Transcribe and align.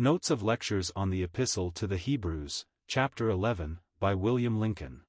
Notes 0.00 0.30
of 0.30 0.44
Lectures 0.44 0.92
on 0.94 1.10
the 1.10 1.24
Epistle 1.24 1.72
to 1.72 1.88
the 1.88 1.96
Hebrews, 1.96 2.64
Chapter 2.86 3.28
11, 3.30 3.80
by 3.98 4.14
William 4.14 4.60
Lincoln. 4.60 5.00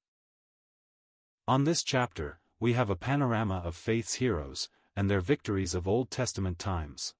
On 1.46 1.62
this 1.62 1.84
chapter, 1.84 2.40
we 2.58 2.72
have 2.72 2.90
a 2.90 2.96
panorama 2.96 3.62
of 3.64 3.76
faith's 3.76 4.14
heroes, 4.14 4.68
and 4.96 5.08
their 5.08 5.20
victories 5.20 5.76
of 5.76 5.86
Old 5.86 6.10
Testament 6.10 6.58
times. 6.58 7.14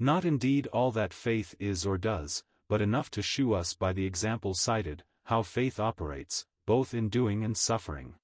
Not 0.00 0.24
indeed 0.24 0.66
all 0.72 0.90
that 0.90 1.14
faith 1.14 1.54
is 1.60 1.86
or 1.86 1.98
does, 1.98 2.42
but 2.68 2.82
enough 2.82 3.12
to 3.12 3.22
shew 3.22 3.54
us 3.54 3.74
by 3.74 3.92
the 3.92 4.04
examples 4.04 4.58
cited, 4.58 5.04
how 5.26 5.44
faith 5.44 5.78
operates, 5.78 6.46
both 6.66 6.94
in 6.94 7.08
doing 7.08 7.44
and 7.44 7.56
suffering. 7.56 8.14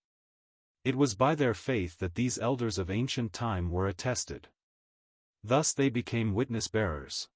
It 0.85 0.97
was 0.97 1.15
by 1.15 1.37
their 1.37 1.55
faith 1.55 2.01
that 2.01 2.17
these 2.17 2.41
elders 2.41 2.77
of 2.77 2.91
ancient 2.91 3.33
time 3.33 3.71
were 3.71 3.87
attested. 3.87 4.49
Thus 5.45 5.73
they 5.73 5.91
became 5.91 6.35
witness 6.35 6.67
bearers. 6.67 7.29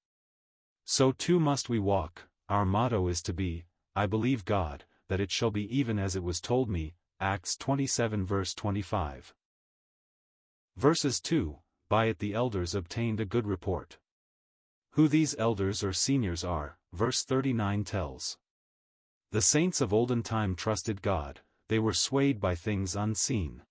So 0.85 1.11
too 1.11 1.39
must 1.39 1.69
we 1.69 1.79
walk, 1.79 2.27
our 2.49 2.65
motto 2.65 3.07
is 3.07 3.21
to 3.23 3.33
be, 3.33 3.65
I 3.95 4.05
believe 4.05 4.45
God, 4.45 4.85
that 5.07 5.19
it 5.19 5.31
shall 5.31 5.51
be 5.51 5.65
even 5.75 5.97
as 5.97 6.15
it 6.15 6.23
was 6.23 6.41
told 6.41 6.69
me, 6.69 6.95
Acts 7.19 7.55
27 7.55 8.25
verse 8.25 8.53
25. 8.53 9.33
Verses 10.75 11.21
2, 11.21 11.57
By 11.89 12.05
it 12.05 12.19
the 12.19 12.33
elders 12.33 12.75
obtained 12.75 13.19
a 13.19 13.25
good 13.25 13.47
report. 13.47 13.97
Who 14.91 15.07
these 15.07 15.35
elders 15.37 15.83
or 15.83 15.93
seniors 15.93 16.43
are, 16.43 16.77
verse 16.91 17.23
39 17.23 17.83
tells. 17.83 18.37
The 19.31 19.41
saints 19.41 19.81
of 19.81 19.93
olden 19.93 20.21
time 20.21 20.55
trusted 20.55 21.01
God, 21.01 21.41
they 21.69 21.79
were 21.79 21.93
swayed 21.93 22.39
by 22.39 22.55
things 22.55 22.95
unseen. 22.95 23.61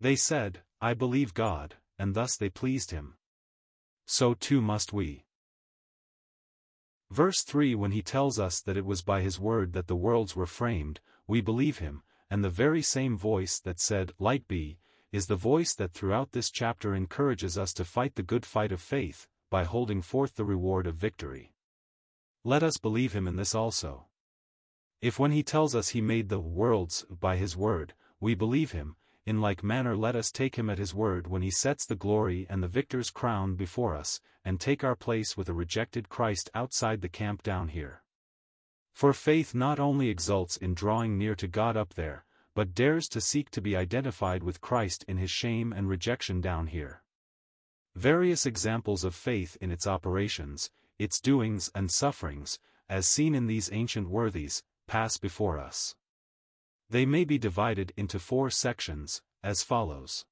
They 0.00 0.14
said, 0.14 0.60
I 0.80 0.94
believe 0.94 1.34
God, 1.34 1.76
and 1.98 2.14
thus 2.14 2.36
they 2.36 2.48
pleased 2.50 2.90
him. 2.90 3.14
So 4.06 4.34
too 4.34 4.60
must 4.60 4.92
we. 4.92 5.24
Verse 7.10 7.42
3 7.42 7.74
When 7.74 7.92
he 7.92 8.02
tells 8.02 8.38
us 8.38 8.60
that 8.60 8.76
it 8.76 8.84
was 8.84 9.02
by 9.02 9.22
his 9.22 9.40
word 9.40 9.72
that 9.72 9.86
the 9.86 9.96
worlds 9.96 10.36
were 10.36 10.46
framed, 10.46 11.00
we 11.26 11.40
believe 11.40 11.78
him, 11.78 12.02
and 12.30 12.44
the 12.44 12.50
very 12.50 12.82
same 12.82 13.16
voice 13.16 13.58
that 13.60 13.80
said, 13.80 14.12
Light 14.18 14.46
be, 14.46 14.78
is 15.10 15.26
the 15.26 15.36
voice 15.36 15.74
that 15.74 15.92
throughout 15.92 16.32
this 16.32 16.50
chapter 16.50 16.94
encourages 16.94 17.56
us 17.56 17.72
to 17.74 17.84
fight 17.84 18.14
the 18.14 18.22
good 18.22 18.44
fight 18.44 18.72
of 18.72 18.80
faith, 18.80 19.26
by 19.50 19.64
holding 19.64 20.02
forth 20.02 20.34
the 20.34 20.44
reward 20.44 20.86
of 20.86 20.94
victory. 20.94 21.54
Let 22.44 22.62
us 22.62 22.76
believe 22.76 23.14
him 23.14 23.26
in 23.26 23.36
this 23.36 23.54
also. 23.54 24.06
If 25.00 25.18
when 25.18 25.32
he 25.32 25.42
tells 25.42 25.74
us 25.74 25.90
he 25.90 26.00
made 26.00 26.28
the 26.28 26.40
worlds 26.40 27.06
by 27.08 27.36
his 27.36 27.56
word, 27.56 27.94
we 28.20 28.34
believe 28.34 28.72
him, 28.72 28.96
in 29.28 29.42
like 29.42 29.62
manner 29.62 29.94
let 29.94 30.16
us 30.16 30.32
take 30.32 30.56
him 30.56 30.70
at 30.70 30.78
his 30.78 30.94
word 30.94 31.26
when 31.26 31.42
he 31.42 31.50
sets 31.50 31.84
the 31.84 31.94
glory 31.94 32.46
and 32.48 32.62
the 32.62 32.66
victor's 32.66 33.10
crown 33.10 33.56
before 33.56 33.94
us, 33.94 34.22
and 34.42 34.58
take 34.58 34.82
our 34.82 34.96
place 34.96 35.36
with 35.36 35.50
a 35.50 35.52
rejected 35.52 36.08
Christ 36.08 36.48
outside 36.54 37.02
the 37.02 37.10
camp 37.10 37.42
down 37.42 37.68
here. 37.68 38.02
For 38.94 39.12
faith 39.12 39.54
not 39.54 39.78
only 39.78 40.08
exults 40.08 40.56
in 40.56 40.72
drawing 40.72 41.18
near 41.18 41.34
to 41.34 41.46
God 41.46 41.76
up 41.76 41.92
there, 41.92 42.24
but 42.54 42.72
dares 42.74 43.06
to 43.10 43.20
seek 43.20 43.50
to 43.50 43.60
be 43.60 43.76
identified 43.76 44.42
with 44.42 44.62
Christ 44.62 45.04
in 45.06 45.18
his 45.18 45.30
shame 45.30 45.74
and 45.74 45.90
rejection 45.90 46.40
down 46.40 46.68
here. 46.68 47.02
Various 47.94 48.46
examples 48.46 49.04
of 49.04 49.14
faith 49.14 49.58
in 49.60 49.70
its 49.70 49.86
operations, 49.86 50.70
its 50.98 51.20
doings 51.20 51.70
and 51.74 51.90
sufferings, 51.90 52.58
as 52.88 53.06
seen 53.06 53.34
in 53.34 53.46
these 53.46 53.68
ancient 53.74 54.08
worthies, 54.08 54.62
pass 54.86 55.18
before 55.18 55.58
us. 55.58 55.94
They 56.90 57.04
may 57.04 57.24
be 57.24 57.36
divided 57.36 57.92
into 57.96 58.18
four 58.18 58.48
sections, 58.48 59.20
as 59.42 59.62
follows. 59.62 60.24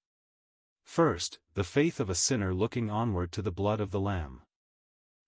First, 0.84 1.38
the 1.52 1.64
faith 1.64 2.00
of 2.00 2.08
a 2.08 2.14
sinner 2.14 2.54
looking 2.54 2.88
onward 2.90 3.30
to 3.32 3.42
the 3.42 3.52
blood 3.52 3.78
of 3.80 3.90
the 3.90 4.00
Lamb. 4.00 4.42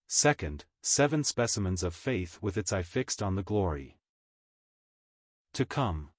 Second, 0.07 0.65
seven 0.81 1.23
specimens 1.23 1.83
of 1.83 1.95
faith 1.95 2.39
with 2.41 2.57
its 2.57 2.73
eye 2.73 2.83
fixed 2.83 3.23
on 3.23 3.35
the 3.35 3.43
glory. 3.43 3.99
To 5.53 5.67
come. 5.67 6.11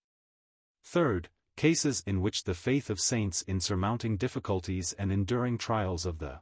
Third, 0.83 1.29
cases 1.55 2.03
in 2.05 2.21
which 2.21 2.43
the 2.43 2.53
faith 2.53 2.91
of 2.91 2.99
saints 2.99 3.41
in 3.41 3.59
surmounting 3.59 4.15
difficulties 4.15 4.93
and 4.93 5.11
enduring 5.11 5.57
trials 5.57 6.05
of 6.05 6.19
the 6.19 6.41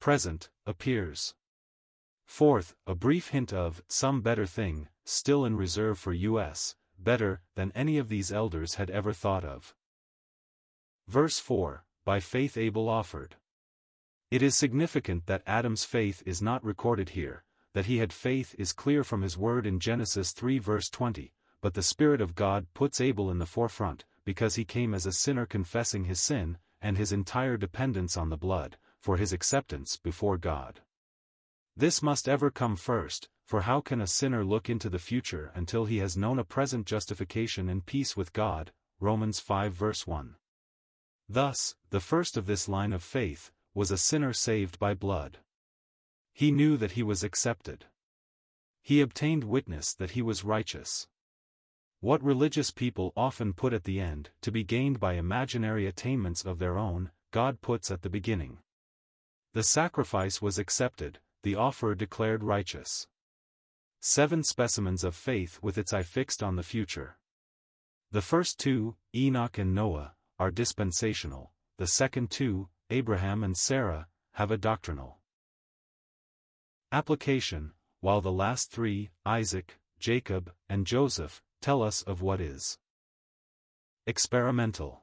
present 0.00 0.48
appears. 0.66 1.34
Fourth, 2.24 2.74
a 2.86 2.94
brief 2.94 3.28
hint 3.28 3.52
of 3.52 3.82
some 3.88 4.22
better 4.22 4.46
thing, 4.46 4.88
still 5.04 5.44
in 5.44 5.56
reserve 5.56 5.98
for 5.98 6.14
U.S 6.14 6.76
better 7.02 7.42
than 7.54 7.72
any 7.74 7.98
of 7.98 8.08
these 8.08 8.32
elders 8.32 8.74
had 8.74 8.90
ever 8.90 9.12
thought 9.12 9.44
of. 9.44 9.74
Verse 11.08 11.38
4 11.38 11.84
By 12.04 12.20
faith 12.20 12.56
Abel 12.56 12.88
offered. 12.88 13.36
It 14.30 14.42
is 14.42 14.56
significant 14.56 15.26
that 15.26 15.42
Adam's 15.46 15.84
faith 15.84 16.22
is 16.24 16.40
not 16.40 16.64
recorded 16.64 17.10
here, 17.10 17.44
that 17.72 17.86
he 17.86 17.98
had 17.98 18.12
faith 18.12 18.54
is 18.58 18.72
clear 18.72 19.02
from 19.02 19.22
his 19.22 19.36
word 19.36 19.66
in 19.66 19.80
Genesis 19.80 20.32
3 20.32 20.58
verse 20.58 20.88
20, 20.88 21.32
but 21.60 21.74
the 21.74 21.82
Spirit 21.82 22.20
of 22.20 22.34
God 22.34 22.66
puts 22.74 23.00
Abel 23.00 23.30
in 23.30 23.38
the 23.38 23.46
forefront, 23.46 24.04
because 24.24 24.54
he 24.54 24.64
came 24.64 24.94
as 24.94 25.06
a 25.06 25.12
sinner 25.12 25.46
confessing 25.46 26.04
his 26.04 26.20
sin, 26.20 26.58
and 26.80 26.96
his 26.96 27.12
entire 27.12 27.56
dependence 27.56 28.16
on 28.16 28.30
the 28.30 28.36
blood, 28.36 28.76
for 29.00 29.16
his 29.16 29.32
acceptance 29.32 29.96
before 29.96 30.38
God. 30.38 30.80
This 31.76 32.02
must 32.02 32.28
ever 32.28 32.50
come 32.50 32.76
first, 32.76 33.28
for 33.50 33.62
how 33.62 33.80
can 33.80 34.00
a 34.00 34.06
sinner 34.06 34.44
look 34.44 34.70
into 34.70 34.88
the 34.88 35.00
future 35.00 35.50
until 35.56 35.84
he 35.84 35.98
has 35.98 36.16
known 36.16 36.38
a 36.38 36.44
present 36.44 36.86
justification 36.86 37.68
and 37.68 37.84
peace 37.84 38.16
with 38.16 38.32
God? 38.32 38.70
Romans 39.00 39.40
5 39.40 39.72
verse 39.72 40.06
1. 40.06 40.36
Thus, 41.28 41.74
the 41.90 41.98
first 41.98 42.36
of 42.36 42.46
this 42.46 42.68
line 42.68 42.92
of 42.92 43.02
faith, 43.02 43.50
was 43.74 43.90
a 43.90 43.98
sinner 43.98 44.32
saved 44.32 44.78
by 44.78 44.94
blood. 44.94 45.38
He 46.32 46.52
knew 46.52 46.76
that 46.76 46.92
he 46.92 47.02
was 47.02 47.24
accepted. 47.24 47.86
He 48.84 49.00
obtained 49.00 49.42
witness 49.42 49.94
that 49.94 50.12
he 50.12 50.22
was 50.22 50.44
righteous. 50.44 51.08
What 51.98 52.22
religious 52.22 52.70
people 52.70 53.12
often 53.16 53.52
put 53.52 53.72
at 53.72 53.82
the 53.82 53.98
end, 53.98 54.30
to 54.42 54.52
be 54.52 54.62
gained 54.62 55.00
by 55.00 55.14
imaginary 55.14 55.88
attainments 55.88 56.44
of 56.44 56.60
their 56.60 56.78
own, 56.78 57.10
God 57.32 57.62
puts 57.62 57.90
at 57.90 58.02
the 58.02 58.10
beginning. 58.10 58.58
The 59.54 59.64
sacrifice 59.64 60.40
was 60.40 60.56
accepted, 60.56 61.18
the 61.42 61.56
offerer 61.56 61.96
declared 61.96 62.44
righteous. 62.44 63.08
Seven 64.02 64.42
specimens 64.42 65.04
of 65.04 65.14
faith 65.14 65.58
with 65.60 65.76
its 65.76 65.92
eye 65.92 66.02
fixed 66.02 66.42
on 66.42 66.56
the 66.56 66.62
future. 66.62 67.18
The 68.12 68.22
first 68.22 68.58
two, 68.58 68.96
Enoch 69.14 69.58
and 69.58 69.74
Noah, 69.74 70.14
are 70.38 70.50
dispensational, 70.50 71.52
the 71.76 71.86
second 71.86 72.30
two, 72.30 72.70
Abraham 72.88 73.44
and 73.44 73.54
Sarah, 73.54 74.06
have 74.32 74.50
a 74.50 74.56
doctrinal 74.56 75.18
application, 76.90 77.72
while 78.00 78.22
the 78.22 78.32
last 78.32 78.70
three, 78.70 79.10
Isaac, 79.26 79.78
Jacob, 79.98 80.50
and 80.66 80.86
Joseph, 80.86 81.42
tell 81.60 81.82
us 81.82 82.00
of 82.00 82.22
what 82.22 82.40
is 82.40 82.78
experimental. 84.06 85.02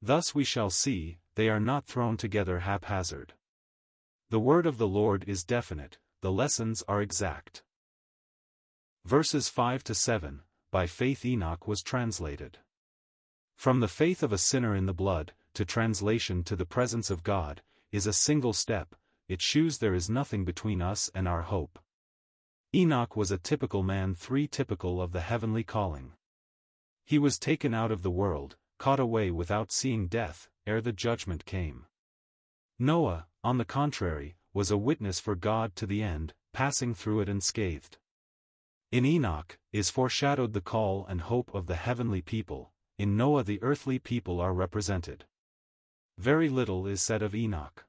Thus 0.00 0.32
we 0.32 0.44
shall 0.44 0.70
see, 0.70 1.18
they 1.34 1.48
are 1.48 1.58
not 1.58 1.86
thrown 1.86 2.16
together 2.16 2.60
haphazard. 2.60 3.34
The 4.30 4.38
word 4.38 4.64
of 4.64 4.78
the 4.78 4.86
Lord 4.86 5.24
is 5.26 5.42
definite, 5.42 5.98
the 6.22 6.30
lessons 6.30 6.84
are 6.86 7.02
exact. 7.02 7.64
Verses 9.06 9.48
5 9.48 9.84
to 9.84 9.94
7, 9.94 10.40
By 10.72 10.88
faith 10.88 11.24
Enoch 11.24 11.68
was 11.68 11.80
translated. 11.80 12.58
From 13.54 13.78
the 13.78 13.86
faith 13.86 14.20
of 14.24 14.32
a 14.32 14.36
sinner 14.36 14.74
in 14.74 14.86
the 14.86 14.92
blood, 14.92 15.32
to 15.54 15.64
translation 15.64 16.42
to 16.42 16.56
the 16.56 16.66
presence 16.66 17.08
of 17.08 17.22
God, 17.22 17.62
is 17.92 18.08
a 18.08 18.12
single 18.12 18.52
step, 18.52 18.96
it 19.28 19.40
shews 19.40 19.78
there 19.78 19.94
is 19.94 20.10
nothing 20.10 20.44
between 20.44 20.82
us 20.82 21.08
and 21.14 21.28
our 21.28 21.42
hope. 21.42 21.78
Enoch 22.74 23.14
was 23.14 23.30
a 23.30 23.38
typical 23.38 23.84
man 23.84 24.12
three 24.12 24.48
typical 24.48 25.00
of 25.00 25.12
the 25.12 25.20
heavenly 25.20 25.62
calling. 25.62 26.14
He 27.04 27.20
was 27.20 27.38
taken 27.38 27.72
out 27.72 27.92
of 27.92 28.02
the 28.02 28.10
world, 28.10 28.56
caught 28.76 28.98
away 28.98 29.30
without 29.30 29.70
seeing 29.70 30.08
death, 30.08 30.48
ere 30.66 30.80
the 30.80 30.90
judgment 30.90 31.44
came. 31.44 31.86
Noah, 32.76 33.28
on 33.44 33.58
the 33.58 33.64
contrary, 33.64 34.34
was 34.52 34.72
a 34.72 34.76
witness 34.76 35.20
for 35.20 35.36
God 35.36 35.76
to 35.76 35.86
the 35.86 36.02
end, 36.02 36.34
passing 36.52 36.92
through 36.92 37.20
it 37.20 37.28
unscathed. 37.28 37.98
In 38.92 39.04
Enoch, 39.04 39.58
is 39.72 39.90
foreshadowed 39.90 40.52
the 40.52 40.60
call 40.60 41.04
and 41.06 41.20
hope 41.20 41.52
of 41.52 41.66
the 41.66 41.74
heavenly 41.74 42.22
people, 42.22 42.72
in 42.98 43.16
Noah 43.16 43.42
the 43.42 43.60
earthly 43.60 43.98
people 43.98 44.40
are 44.40 44.54
represented. 44.54 45.24
Very 46.18 46.48
little 46.48 46.86
is 46.86 47.02
said 47.02 47.20
of 47.20 47.34
Enoch. 47.34 47.84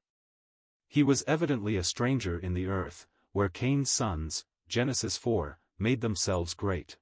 He 0.88 1.04
was 1.04 1.24
evidently 1.28 1.78
a 1.78 1.84
stranger 1.84 2.40
in 2.40 2.56
the 2.56 2.66
earth, 2.66 3.08
where 3.32 3.48
Cain's 3.48 3.92
sons, 3.92 4.46
Genesis 4.68 5.18
4, 5.18 5.60
made 5.78 6.02
themselves 6.02 6.56
great. 6.56 6.98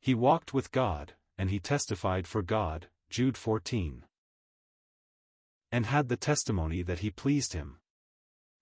He 0.00 0.14
walked 0.14 0.52
with 0.52 0.70
God, 0.70 1.14
and 1.38 1.48
he 1.48 1.58
testified 1.58 2.26
for 2.26 2.42
God, 2.42 2.88
Jude 3.08 3.38
14. 3.38 4.04
And 5.72 5.86
had 5.86 6.08
the 6.08 6.16
testimony 6.16 6.82
that 6.82 6.98
he 6.98 7.10
pleased 7.10 7.54
him. 7.54 7.78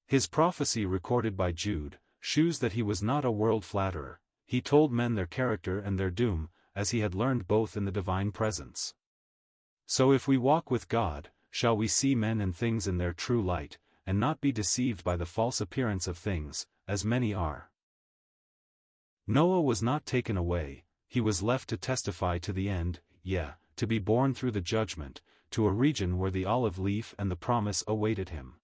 His 0.07 0.29
prophecy 0.29 0.87
recorded 0.87 1.37
by 1.37 1.51
Jude, 1.51 1.99
shews 2.21 2.61
that 2.61 2.75
he 2.75 2.83
was 2.83 3.03
not 3.03 3.25
a 3.25 3.31
world 3.31 3.65
flatterer, 3.65 4.21
he 4.47 4.61
told 4.61 4.93
men 4.93 5.15
their 5.15 5.27
character 5.27 5.79
and 5.79 5.99
their 5.99 6.11
doom, 6.11 6.49
as 6.75 6.91
he 6.91 7.01
had 7.01 7.15
learned 7.15 7.49
both 7.49 7.77
in 7.77 7.85
the 7.85 7.91
divine 7.91 8.31
presence. 8.31 8.95
So 9.87 10.13
if 10.13 10.27
we 10.27 10.39
walk 10.39 10.71
with 10.71 10.89
God, 10.89 11.31
shall 11.51 11.77
we 11.77 11.89
see 11.89 12.15
men 12.15 12.41
and 12.41 12.55
things 12.55 12.87
in 12.87 12.99
their 12.99 13.13
true 13.13 13.43
light, 13.43 13.79
and 14.07 14.21
not 14.21 14.41
be 14.41 14.53
deceived 14.53 15.03
by 15.03 15.17
the 15.17 15.27
false 15.27 15.61
appearance 15.61 16.07
of 16.07 16.17
things, 16.17 16.67
as 16.87 17.05
many 17.05 17.35
are. 17.35 17.71
Noah 19.27 19.63
was 19.63 19.83
not 19.83 20.07
taken 20.07 20.37
away, 20.37 20.85
he 21.09 21.21
was 21.21 21.43
left 21.43 21.69
to 21.71 21.77
testify 21.77 22.39
to 22.39 22.53
the 22.53 22.69
end, 22.69 23.01
yea, 23.23 23.55
to 23.77 23.87
be 23.87 23.99
borne 23.99 24.35
through 24.35 24.53
the 24.53 24.61
judgment, 24.61 25.21
to 25.51 25.67
a 25.67 25.73
region 25.73 26.19
where 26.19 26.31
the 26.31 26.45
olive 26.45 26.79
leaf 26.79 27.15
and 27.19 27.31
the 27.31 27.37
promise 27.37 27.83
awaited 27.87 28.29
him. 28.29 28.55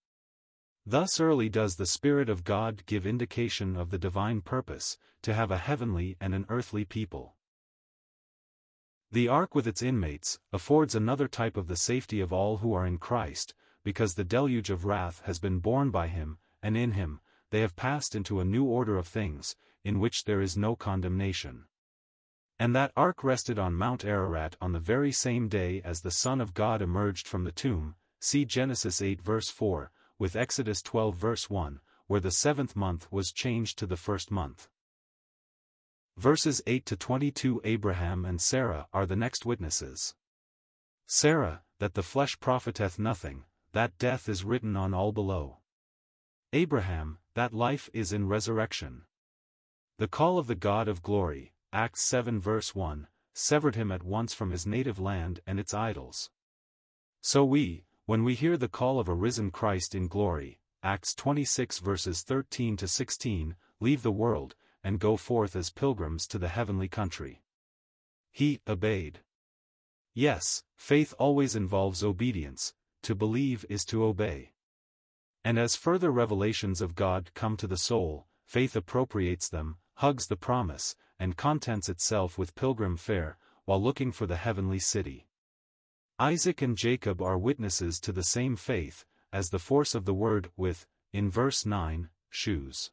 Thus 0.84 1.20
early 1.20 1.48
does 1.48 1.76
the 1.76 1.86
Spirit 1.86 2.28
of 2.28 2.42
God 2.42 2.84
give 2.86 3.06
indication 3.06 3.76
of 3.76 3.90
the 3.90 3.98
divine 3.98 4.40
purpose, 4.40 4.98
to 5.22 5.32
have 5.32 5.50
a 5.50 5.58
heavenly 5.58 6.16
and 6.20 6.34
an 6.34 6.44
earthly 6.48 6.84
people. 6.84 7.36
The 9.12 9.28
ark 9.28 9.54
with 9.54 9.68
its 9.68 9.82
inmates, 9.82 10.40
affords 10.52 10.94
another 10.94 11.28
type 11.28 11.56
of 11.56 11.68
the 11.68 11.76
safety 11.76 12.20
of 12.20 12.32
all 12.32 12.58
who 12.58 12.72
are 12.74 12.86
in 12.86 12.98
Christ, 12.98 13.54
because 13.84 14.14
the 14.14 14.24
deluge 14.24 14.70
of 14.70 14.84
wrath 14.84 15.22
has 15.24 15.38
been 15.38 15.60
borne 15.60 15.90
by 15.90 16.08
him, 16.08 16.38
and 16.62 16.76
in 16.76 16.92
him, 16.92 17.20
they 17.50 17.60
have 17.60 17.76
passed 17.76 18.14
into 18.14 18.40
a 18.40 18.44
new 18.44 18.64
order 18.64 18.96
of 18.96 19.06
things, 19.06 19.54
in 19.84 20.00
which 20.00 20.24
there 20.24 20.40
is 20.40 20.56
no 20.56 20.74
condemnation. 20.74 21.66
And 22.58 22.74
that 22.74 22.92
ark 22.96 23.22
rested 23.22 23.58
on 23.58 23.74
Mount 23.74 24.04
Ararat 24.04 24.56
on 24.60 24.72
the 24.72 24.80
very 24.80 25.12
same 25.12 25.48
day 25.48 25.80
as 25.84 26.00
the 26.00 26.10
Son 26.10 26.40
of 26.40 26.54
God 26.54 26.80
emerged 26.80 27.28
from 27.28 27.44
the 27.44 27.52
tomb, 27.52 27.94
see 28.18 28.44
Genesis 28.44 29.02
8 29.02 29.20
verse 29.20 29.50
4, 29.50 29.90
with 30.18 30.36
Exodus 30.36 30.82
12 30.82 31.16
verse 31.16 31.50
1, 31.50 31.80
where 32.06 32.20
the 32.20 32.30
seventh 32.30 32.76
month 32.76 33.10
was 33.10 33.32
changed 33.32 33.78
to 33.78 33.86
the 33.86 33.96
first 33.96 34.30
month. 34.30 34.68
Verses 36.16 36.60
8 36.66 36.84
to 36.86 36.96
22 36.96 37.60
Abraham 37.64 38.24
and 38.24 38.40
Sarah 38.40 38.86
are 38.92 39.06
the 39.06 39.16
next 39.16 39.46
witnesses. 39.46 40.14
Sarah, 41.06 41.62
that 41.78 41.94
the 41.94 42.02
flesh 42.02 42.38
profiteth 42.38 42.98
nothing, 42.98 43.44
that 43.72 43.98
death 43.98 44.28
is 44.28 44.44
written 44.44 44.76
on 44.76 44.92
all 44.94 45.12
below. 45.12 45.58
Abraham, 46.52 47.18
that 47.34 47.54
life 47.54 47.88
is 47.94 48.12
in 48.12 48.28
resurrection. 48.28 49.02
The 49.98 50.08
call 50.08 50.38
of 50.38 50.46
the 50.46 50.54
God 50.54 50.86
of 50.86 51.02
glory, 51.02 51.54
Acts 51.72 52.02
7 52.02 52.40
verse 52.40 52.74
1, 52.74 53.06
severed 53.34 53.74
him 53.74 53.90
at 53.90 54.02
once 54.02 54.34
from 54.34 54.50
his 54.50 54.66
native 54.66 54.98
land 54.98 55.40
and 55.46 55.58
its 55.58 55.72
idols. 55.72 56.30
So 57.22 57.44
we, 57.44 57.84
when 58.12 58.24
we 58.24 58.34
hear 58.34 58.58
the 58.58 58.68
call 58.68 59.00
of 59.00 59.08
a 59.08 59.14
risen 59.14 59.50
Christ 59.50 59.94
in 59.94 60.06
glory, 60.06 60.58
Acts 60.82 61.14
26 61.14 61.78
verses 61.78 62.20
13 62.20 62.76
to 62.76 62.86
16, 62.86 63.56
leave 63.80 64.02
the 64.02 64.12
world, 64.12 64.54
and 64.84 65.00
go 65.00 65.16
forth 65.16 65.56
as 65.56 65.70
pilgrims 65.70 66.26
to 66.26 66.38
the 66.38 66.48
heavenly 66.48 66.88
country. 66.88 67.40
He 68.30 68.60
obeyed. 68.68 69.20
Yes, 70.12 70.62
faith 70.76 71.14
always 71.18 71.56
involves 71.56 72.04
obedience, 72.04 72.74
to 73.02 73.14
believe 73.14 73.64
is 73.70 73.82
to 73.86 74.04
obey. 74.04 74.52
And 75.42 75.58
as 75.58 75.74
further 75.74 76.10
revelations 76.10 76.82
of 76.82 76.94
God 76.94 77.30
come 77.32 77.56
to 77.56 77.66
the 77.66 77.78
soul, 77.78 78.26
faith 78.44 78.76
appropriates 78.76 79.48
them, 79.48 79.78
hugs 79.94 80.26
the 80.26 80.36
promise, 80.36 80.96
and 81.18 81.38
contents 81.38 81.88
itself 81.88 82.36
with 82.36 82.56
pilgrim 82.56 82.98
fare, 82.98 83.38
while 83.64 83.82
looking 83.82 84.12
for 84.12 84.26
the 84.26 84.36
heavenly 84.36 84.80
city. 84.80 85.28
Isaac 86.18 86.62
and 86.62 86.76
Jacob 86.76 87.20
are 87.20 87.38
witnesses 87.38 87.98
to 88.00 88.12
the 88.12 88.22
same 88.22 88.56
faith, 88.56 89.04
as 89.32 89.50
the 89.50 89.58
force 89.58 89.94
of 89.94 90.04
the 90.04 90.14
word, 90.14 90.50
with, 90.56 90.86
in 91.12 91.30
verse 91.30 91.64
9, 91.66 92.10
shoes. 92.30 92.90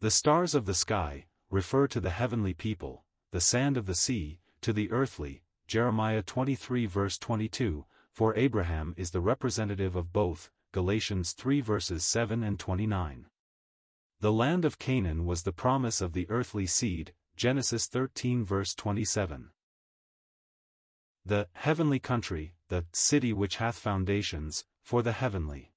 The 0.00 0.10
stars 0.10 0.54
of 0.54 0.66
the 0.66 0.74
sky, 0.74 1.26
refer 1.50 1.86
to 1.88 2.00
the 2.00 2.10
heavenly 2.10 2.54
people, 2.54 3.04
the 3.32 3.40
sand 3.40 3.76
of 3.76 3.86
the 3.86 3.94
sea, 3.94 4.40
to 4.60 4.72
the 4.72 4.90
earthly, 4.90 5.42
Jeremiah 5.66 6.22
23 6.22 6.86
verse 6.86 7.18
22, 7.18 7.84
for 8.12 8.34
Abraham 8.36 8.94
is 8.96 9.10
the 9.10 9.20
representative 9.20 9.96
of 9.96 10.12
both, 10.12 10.50
Galatians 10.72 11.32
3 11.32 11.60
verses 11.60 12.04
7 12.04 12.42
and 12.42 12.58
29. 12.58 13.26
The 14.20 14.32
land 14.32 14.64
of 14.64 14.78
Canaan 14.78 15.24
was 15.24 15.42
the 15.42 15.52
promise 15.52 16.00
of 16.00 16.12
the 16.12 16.28
earthly 16.28 16.66
seed, 16.66 17.14
Genesis 17.36 17.86
13 17.86 18.44
verse 18.44 18.74
27. 18.74 19.50
The 21.28 21.46
heavenly 21.52 21.98
country, 21.98 22.54
the 22.68 22.86
city 22.94 23.34
which 23.34 23.56
hath 23.56 23.78
foundations, 23.78 24.64
for 24.82 25.02
the 25.02 25.12
heavenly. 25.12 25.74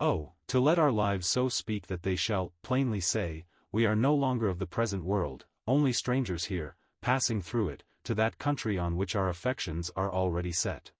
Oh, 0.00 0.32
to 0.48 0.58
let 0.58 0.78
our 0.78 0.90
lives 0.90 1.26
so 1.26 1.50
speak 1.50 1.88
that 1.88 2.02
they 2.02 2.16
shall 2.16 2.54
plainly 2.62 3.00
say, 3.00 3.44
We 3.72 3.84
are 3.84 3.94
no 3.94 4.14
longer 4.14 4.48
of 4.48 4.58
the 4.58 4.66
present 4.66 5.04
world, 5.04 5.44
only 5.66 5.92
strangers 5.92 6.46
here, 6.46 6.76
passing 7.02 7.42
through 7.42 7.68
it, 7.68 7.84
to 8.04 8.14
that 8.14 8.38
country 8.38 8.78
on 8.78 8.96
which 8.96 9.14
our 9.14 9.28
affections 9.28 9.90
are 9.96 10.10
already 10.10 10.52
set. 10.52 10.92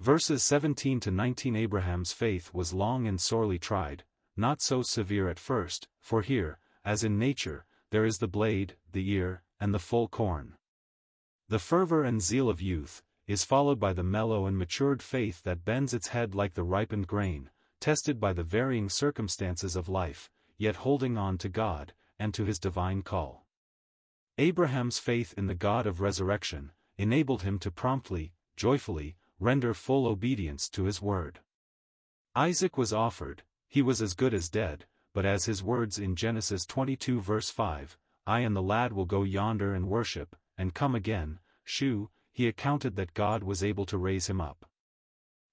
Verses 0.00 0.42
17 0.42 1.00
to 1.00 1.10
19 1.10 1.54
Abraham's 1.54 2.12
faith 2.12 2.54
was 2.54 2.72
long 2.72 3.06
and 3.06 3.20
sorely 3.20 3.58
tried, 3.58 4.04
not 4.38 4.62
so 4.62 4.80
severe 4.80 5.28
at 5.28 5.38
first, 5.38 5.86
for 6.00 6.22
here, 6.22 6.60
as 6.82 7.04
in 7.04 7.18
nature, 7.18 7.66
there 7.90 8.06
is 8.06 8.20
the 8.20 8.26
blade, 8.26 8.76
the 8.90 9.06
ear, 9.10 9.42
and 9.60 9.74
the 9.74 9.78
full 9.78 10.08
corn. 10.08 10.56
The 11.50 11.58
fervor 11.58 12.04
and 12.04 12.22
zeal 12.22 12.48
of 12.48 12.62
youth, 12.62 13.02
is 13.26 13.42
followed 13.42 13.80
by 13.80 13.92
the 13.92 14.04
mellow 14.04 14.46
and 14.46 14.56
matured 14.56 15.02
faith 15.02 15.42
that 15.42 15.64
bends 15.64 15.92
its 15.92 16.06
head 16.06 16.32
like 16.32 16.54
the 16.54 16.62
ripened 16.62 17.08
grain, 17.08 17.50
tested 17.80 18.20
by 18.20 18.32
the 18.32 18.44
varying 18.44 18.88
circumstances 18.88 19.74
of 19.74 19.88
life, 19.88 20.30
yet 20.58 20.76
holding 20.86 21.18
on 21.18 21.38
to 21.38 21.48
God, 21.48 21.92
and 22.20 22.32
to 22.34 22.44
his 22.44 22.60
divine 22.60 23.02
call. 23.02 23.46
Abraham's 24.38 25.00
faith 25.00 25.34
in 25.36 25.48
the 25.48 25.56
God 25.56 25.88
of 25.88 26.00
resurrection, 26.00 26.70
enabled 26.96 27.42
him 27.42 27.58
to 27.58 27.72
promptly, 27.72 28.32
joyfully, 28.54 29.16
render 29.40 29.74
full 29.74 30.06
obedience 30.06 30.68
to 30.68 30.84
his 30.84 31.02
word. 31.02 31.40
Isaac 32.36 32.78
was 32.78 32.92
offered, 32.92 33.42
he 33.66 33.82
was 33.82 34.00
as 34.00 34.14
good 34.14 34.34
as 34.34 34.48
dead, 34.48 34.84
but 35.12 35.26
as 35.26 35.46
his 35.46 35.64
words 35.64 35.98
in 35.98 36.14
Genesis 36.14 36.64
22 36.64 37.20
verse 37.20 37.50
5, 37.50 37.98
I 38.24 38.38
and 38.40 38.54
the 38.54 38.62
lad 38.62 38.92
will 38.92 39.04
go 39.04 39.24
yonder 39.24 39.74
and 39.74 39.88
worship, 39.88 40.36
and 40.60 40.74
come 40.74 40.94
again, 40.94 41.38
shew, 41.64 42.10
he 42.32 42.46
accounted 42.46 42.94
that 42.94 43.14
God 43.14 43.42
was 43.42 43.64
able 43.64 43.86
to 43.86 43.96
raise 43.96 44.28
him 44.28 44.42
up. 44.42 44.66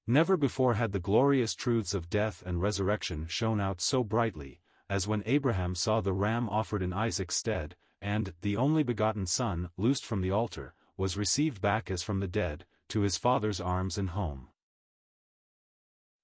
Never 0.05 0.35
before 0.35 0.73
had 0.73 0.91
the 0.91 0.99
glorious 0.99 1.55
truths 1.55 1.93
of 1.93 2.09
death 2.09 2.43
and 2.45 2.61
resurrection 2.61 3.25
shone 3.29 3.61
out 3.61 3.79
so 3.79 4.03
brightly, 4.03 4.59
as 4.89 5.07
when 5.07 5.23
Abraham 5.25 5.75
saw 5.75 6.01
the 6.01 6.11
ram 6.11 6.49
offered 6.49 6.81
in 6.81 6.91
Isaac's 6.91 7.37
stead, 7.37 7.77
and, 8.01 8.33
the 8.41 8.57
only 8.57 8.83
begotten 8.83 9.25
son, 9.25 9.69
loosed 9.77 10.03
from 10.03 10.19
the 10.19 10.31
altar, 10.31 10.73
was 10.97 11.15
received 11.15 11.61
back 11.61 11.89
as 11.89 12.03
from 12.03 12.19
the 12.19 12.27
dead, 12.27 12.65
to 12.89 12.99
his 12.99 13.17
father's 13.17 13.61
arms 13.61 13.97
and 13.97 14.09
home. 14.09 14.49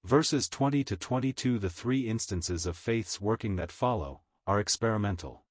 Verses 0.03 0.49
20 0.49 0.83
to 0.83 0.97
22 0.97 1.57
The 1.57 1.69
three 1.69 2.09
instances 2.09 2.65
of 2.65 2.75
faith's 2.75 3.21
working 3.21 3.55
that 3.55 3.71
follow, 3.71 4.23
are 4.45 4.59
experimental. 4.59 5.42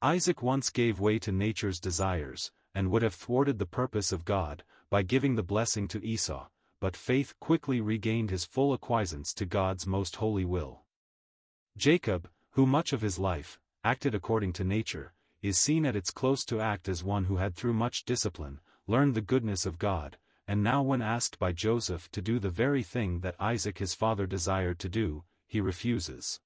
Isaac 0.00 0.44
once 0.44 0.70
gave 0.70 1.00
way 1.00 1.18
to 1.18 1.32
nature's 1.32 1.80
desires, 1.80 2.52
and 2.72 2.88
would 2.90 3.02
have 3.02 3.14
thwarted 3.14 3.58
the 3.58 3.66
purpose 3.66 4.12
of 4.12 4.24
God, 4.24 4.62
by 4.90 5.02
giving 5.02 5.34
the 5.34 5.42
blessing 5.42 5.88
to 5.88 6.04
Esau, 6.04 6.46
but 6.78 6.96
faith 6.96 7.34
quickly 7.40 7.80
regained 7.80 8.30
his 8.30 8.44
full 8.44 8.72
acquiescence 8.72 9.34
to 9.34 9.44
God's 9.44 9.88
most 9.88 10.16
holy 10.16 10.44
will. 10.44 10.84
Jacob, 11.76 12.30
who 12.50 12.64
much 12.64 12.92
of 12.92 13.00
his 13.00 13.18
life, 13.18 13.58
acted 13.82 14.14
according 14.14 14.52
to 14.52 14.62
nature, 14.62 15.14
is 15.42 15.58
seen 15.58 15.84
at 15.84 15.96
its 15.96 16.12
close 16.12 16.44
to 16.44 16.60
act 16.60 16.88
as 16.88 17.02
one 17.02 17.24
who 17.24 17.38
had 17.38 17.56
through 17.56 17.72
much 17.72 18.04
discipline, 18.04 18.60
learned 18.86 19.16
the 19.16 19.20
goodness 19.20 19.66
of 19.66 19.80
God, 19.80 20.16
and 20.46 20.62
now 20.62 20.80
when 20.80 21.02
asked 21.02 21.40
by 21.40 21.50
Joseph 21.50 22.08
to 22.12 22.22
do 22.22 22.38
the 22.38 22.50
very 22.50 22.84
thing 22.84 23.18
that 23.20 23.34
Isaac 23.40 23.78
his 23.78 23.94
father 23.94 24.26
desired 24.28 24.78
to 24.78 24.88
do, 24.88 25.24
he 25.48 25.60
refuses. 25.60 26.38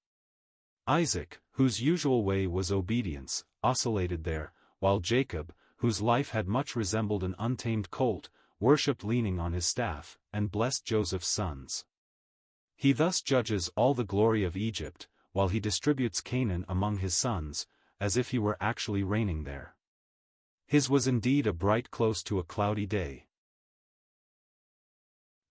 Isaac, 0.87 1.41
whose 1.53 1.81
usual 1.81 2.25
way 2.25 2.47
was 2.47 2.73
obedience, 2.73 3.45
oscillated 3.63 4.25
there, 4.25 4.53
while 4.81 4.99
Jacob, 4.99 5.55
whose 5.77 6.03
life 6.03 6.31
had 6.31 6.49
much 6.49 6.75
resembled 6.75 7.23
an 7.23 7.37
untamed 7.39 7.91
colt, 7.91 8.31
worshipped 8.59 9.05
leaning 9.05 9.39
on 9.39 9.53
his 9.53 9.67
staff, 9.67 10.19
and 10.33 10.51
blessed 10.51 10.85
Joseph's 10.85 11.29
sons. 11.29 11.85
He 12.77 12.93
thus 12.93 13.21
judges 13.21 13.71
all 13.77 13.95
the 13.95 14.05
glory 14.05 14.43
of 14.43 14.57
Egypt, 14.57 15.09
while 15.33 15.49
he 15.49 15.61
distributes 15.61 16.21
Canaan 16.21 16.65
among 16.69 16.99
his 16.99 17.15
sons, 17.15 17.67
as 18.01 18.17
if 18.17 18.31
he 18.31 18.39
were 18.39 18.57
actually 18.61 19.05
reigning 19.05 19.45
there. 19.45 19.77
His 20.67 20.91
was 20.91 21.07
indeed 21.07 21.47
a 21.47 21.53
bright 21.53 21.91
close 21.91 22.23
to 22.25 22.39
a 22.41 22.45
cloudy 22.45 22.87
day. 22.87 23.27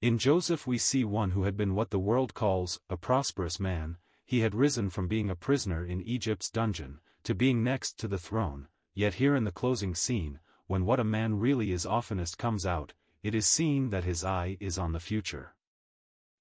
In 0.01 0.17
Joseph 0.17 0.67
we 0.67 0.77
see 0.77 1.05
one 1.05 1.31
who 1.31 1.43
had 1.43 1.55
been 1.55 1.75
what 1.75 1.89
the 1.89 1.99
world 1.99 2.33
calls, 2.33 2.81
a 2.89 2.97
prosperous 2.97 3.59
man, 3.59 3.97
he 4.31 4.39
had 4.39 4.55
risen 4.55 4.89
from 4.89 5.09
being 5.09 5.29
a 5.29 5.35
prisoner 5.35 5.83
in 5.83 6.01
Egypt's 6.03 6.49
dungeon, 6.49 7.01
to 7.21 7.35
being 7.35 7.65
next 7.65 7.99
to 7.99 8.07
the 8.07 8.17
throne, 8.17 8.65
yet 8.93 9.15
here 9.15 9.35
in 9.35 9.43
the 9.43 9.51
closing 9.51 9.93
scene, 9.93 10.39
when 10.67 10.85
what 10.85 11.01
a 11.01 11.03
man 11.03 11.37
really 11.37 11.73
is 11.73 11.85
oftenest 11.85 12.37
comes 12.37 12.65
out, 12.65 12.93
it 13.23 13.35
is 13.35 13.45
seen 13.45 13.89
that 13.89 14.05
his 14.05 14.23
eye 14.23 14.55
is 14.61 14.77
on 14.77 14.93
the 14.93 15.01
future. 15.01 15.53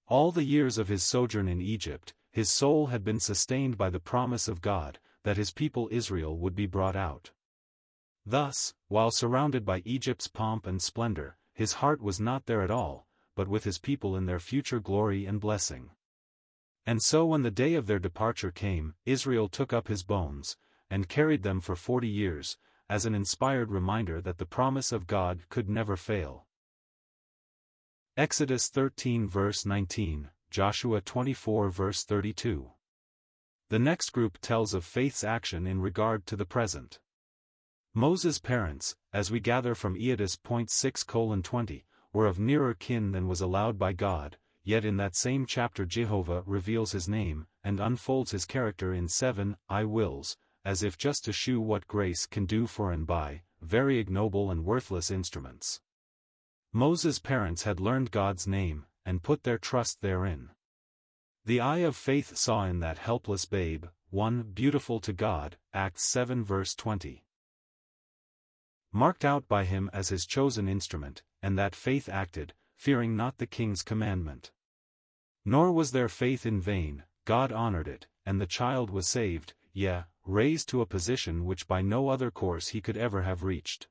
All 0.06 0.30
the 0.30 0.44
years 0.44 0.78
of 0.78 0.86
his 0.86 1.02
sojourn 1.02 1.48
in 1.48 1.60
Egypt, 1.60 2.14
his 2.30 2.48
soul 2.48 2.86
had 2.86 3.02
been 3.02 3.18
sustained 3.18 3.76
by 3.76 3.90
the 3.90 3.98
promise 3.98 4.46
of 4.46 4.62
God, 4.62 5.00
that 5.24 5.36
his 5.36 5.50
people 5.50 5.88
Israel 5.90 6.38
would 6.38 6.54
be 6.54 6.66
brought 6.66 6.94
out. 6.94 7.32
Thus, 8.24 8.72
while 8.86 9.10
surrounded 9.10 9.64
by 9.64 9.82
Egypt's 9.84 10.28
pomp 10.28 10.64
and 10.64 10.80
splendor, 10.80 11.38
his 11.54 11.72
heart 11.82 12.00
was 12.00 12.20
not 12.20 12.46
there 12.46 12.62
at 12.62 12.70
all, 12.70 13.08
but 13.34 13.48
with 13.48 13.64
his 13.64 13.78
people 13.78 14.16
in 14.16 14.26
their 14.26 14.38
future 14.38 14.78
glory 14.78 15.26
and 15.26 15.40
blessing. 15.40 15.90
And 16.86 17.02
so 17.02 17.26
when 17.26 17.42
the 17.42 17.50
day 17.50 17.74
of 17.74 17.86
their 17.86 17.98
departure 17.98 18.50
came, 18.50 18.94
Israel 19.04 19.48
took 19.48 19.72
up 19.72 19.88
his 19.88 20.02
bones, 20.02 20.56
and 20.90 21.08
carried 21.08 21.42
them 21.42 21.60
for 21.60 21.76
forty 21.76 22.08
years, 22.08 22.56
as 22.88 23.06
an 23.06 23.14
inspired 23.14 23.70
reminder 23.70 24.20
that 24.20 24.38
the 24.38 24.46
promise 24.46 24.90
of 24.90 25.06
God 25.06 25.42
could 25.48 25.68
never 25.68 25.96
fail. 25.96 26.46
Exodus 28.16 28.68
13 28.68 29.28
verse 29.28 29.64
19, 29.64 30.30
Joshua 30.50 31.00
24 31.00 31.70
verse 31.70 32.02
32. 32.04 32.72
The 33.68 33.78
next 33.78 34.10
group 34.10 34.38
tells 34.40 34.74
of 34.74 34.84
faith's 34.84 35.22
action 35.22 35.64
in 35.64 35.80
regard 35.80 36.26
to 36.26 36.34
the 36.34 36.44
present. 36.44 36.98
Moses' 37.94 38.40
parents, 38.40 38.96
as 39.12 39.30
we 39.30 39.38
gather 39.38 39.76
from 39.76 39.96
Exodus 39.96 40.36
point 40.36 40.70
6 40.70 41.04
20, 41.04 41.84
were 42.12 42.26
of 42.26 42.40
nearer 42.40 42.74
kin 42.74 43.12
than 43.12 43.28
was 43.28 43.40
allowed 43.40 43.78
by 43.78 43.92
God, 43.92 44.38
yet 44.64 44.84
in 44.84 44.96
that 44.98 45.16
same 45.16 45.46
chapter 45.46 45.84
Jehovah 45.84 46.42
reveals 46.46 46.92
his 46.92 47.08
name, 47.08 47.46
and 47.64 47.80
unfolds 47.80 48.30
his 48.30 48.44
character 48.44 48.92
in 48.92 49.08
seven 49.08 49.56
I 49.68 49.84
wills, 49.84 50.36
as 50.64 50.82
if 50.82 50.98
just 50.98 51.24
to 51.24 51.32
shew 51.32 51.60
what 51.60 51.86
grace 51.86 52.26
can 52.26 52.46
do 52.46 52.66
for 52.66 52.92
and 52.92 53.06
by, 53.06 53.42
very 53.60 53.98
ignoble 53.98 54.50
and 54.50 54.64
worthless 54.64 55.10
instruments. 55.10 55.80
Moses' 56.72 57.18
parents 57.18 57.64
had 57.64 57.80
learned 57.80 58.10
God's 58.10 58.46
name, 58.46 58.86
and 59.04 59.22
put 59.22 59.42
their 59.42 59.58
trust 59.58 60.00
therein. 60.02 60.50
The 61.44 61.60
eye 61.60 61.78
of 61.78 61.96
faith 61.96 62.36
saw 62.36 62.64
in 62.64 62.80
that 62.80 62.98
helpless 62.98 63.46
babe, 63.46 63.86
one 64.10 64.42
beautiful 64.42 65.00
to 65.00 65.12
God, 65.12 65.56
Acts 65.72 66.04
7 66.04 66.44
verse 66.44 66.74
20. 66.74 67.24
Marked 68.92 69.24
out 69.24 69.48
by 69.48 69.64
him 69.64 69.88
as 69.92 70.10
his 70.10 70.26
chosen 70.26 70.68
instrument, 70.68 71.22
and 71.42 71.58
that 71.58 71.74
faith 71.74 72.08
acted, 72.08 72.54
fearing 72.80 73.14
not 73.14 73.36
the 73.36 73.46
king's 73.46 73.82
commandment. 73.82 74.52
Nor 75.44 75.70
was 75.70 75.92
their 75.92 76.08
faith 76.08 76.46
in 76.46 76.62
vain, 76.62 77.04
God 77.26 77.52
honored 77.52 77.86
it, 77.86 78.06
and 78.24 78.40
the 78.40 78.46
child 78.46 78.88
was 78.88 79.06
saved, 79.06 79.52
yea, 79.74 80.04
raised 80.24 80.66
to 80.70 80.80
a 80.80 80.86
position 80.86 81.44
which 81.44 81.68
by 81.68 81.82
no 81.82 82.08
other 82.08 82.30
course 82.30 82.68
he 82.68 82.80
could 82.80 82.96
ever 82.96 83.20
have 83.20 83.42
reached. 83.42 83.88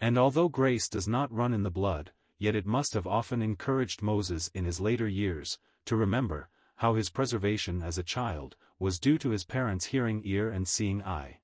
And 0.00 0.16
although 0.16 0.48
grace 0.48 0.88
does 0.88 1.08
not 1.08 1.32
run 1.32 1.52
in 1.52 1.64
the 1.64 1.72
blood, 1.72 2.12
yet 2.38 2.54
it 2.54 2.66
must 2.66 2.94
have 2.94 3.04
often 3.08 3.42
encouraged 3.42 4.00
Moses 4.00 4.46
in 4.54 4.64
his 4.64 4.78
later 4.78 5.08
years, 5.08 5.58
to 5.86 5.96
remember, 5.96 6.50
how 6.76 6.94
his 6.94 7.10
preservation 7.10 7.82
as 7.82 7.98
a 7.98 8.04
child, 8.04 8.54
was 8.78 9.00
due 9.00 9.18
to 9.18 9.30
his 9.30 9.44
parents' 9.44 9.86
hearing 9.86 10.22
ear 10.24 10.48
and 10.50 10.68
seeing 10.68 11.02
eye. 11.02 11.40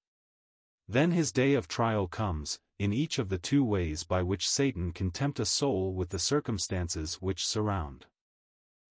Then 0.88 1.10
his 1.10 1.32
day 1.32 1.54
of 1.54 1.66
trial 1.66 2.06
comes, 2.06 2.60
in 2.78 2.92
each 2.92 3.18
of 3.18 3.28
the 3.28 3.38
two 3.38 3.64
ways 3.64 4.04
by 4.04 4.22
which 4.22 4.48
Satan 4.48 4.92
can 4.92 5.10
tempt 5.10 5.38
a 5.40 5.44
soul 5.44 5.94
with 5.94 6.10
the 6.10 6.18
circumstances 6.18 7.16
which 7.16 7.46
surround. 7.46 8.06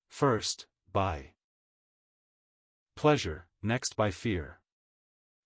First, 0.09 0.67
by 0.91 1.31
pleasure, 2.95 3.47
next 3.61 3.95
by 3.95 4.11
fear. 4.11 4.59